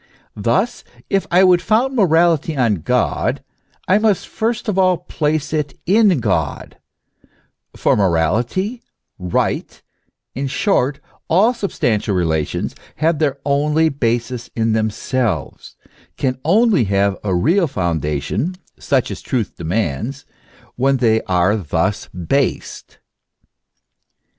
Thus, 0.35 0.83
if 1.11 1.27
I 1.29 1.43
would 1.43 1.61
found 1.61 1.95
morality 1.95 2.57
on 2.57 2.77
God, 2.81 3.43
I 3.87 3.99
must 3.99 4.27
first 4.27 4.67
of 4.67 4.79
all 4.79 4.97
place 4.97 5.53
it 5.53 5.77
in 5.85 6.19
God: 6.21 6.79
for 7.75 7.95
Morality, 7.95 8.81
Eight, 9.39 9.83
in 10.33 10.47
short, 10.47 10.99
all 11.27 11.53
substantial 11.53 12.15
relations, 12.15 12.73
have 12.95 13.19
their 13.19 13.37
only 13.45 13.89
basis 13.89 14.49
in 14.55 14.73
themselves, 14.73 15.75
can 16.17 16.39
only 16.43 16.85
have 16.85 17.15
a 17.23 17.35
real 17.35 17.67
foundation 17.67 18.55
such 18.79 19.11
as 19.11 19.21
truth 19.21 19.55
demands 19.55 20.25
when 20.77 20.97
they 20.97 21.21
are 21.25 21.55
thus 21.55 22.07
based. 22.07 22.97